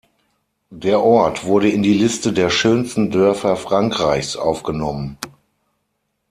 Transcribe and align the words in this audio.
Der 0.71 0.99
Ort 0.99 1.43
wurde 1.45 1.69
in 1.69 1.83
die 1.83 1.93
Liste 1.93 2.33
der 2.33 2.49
schönsten 2.49 3.11
Dörfer 3.11 3.55
Frankreichs 3.55 4.35
aufgenommen. 4.35 5.19